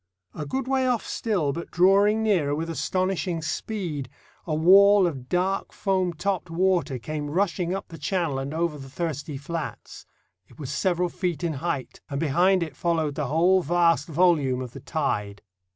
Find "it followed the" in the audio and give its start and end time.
12.63-13.27